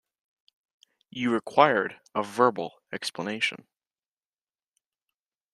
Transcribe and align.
You 1.11 1.31
required 1.31 2.01
a 2.15 2.23
verbal 2.23 2.81
explanation. 2.91 3.67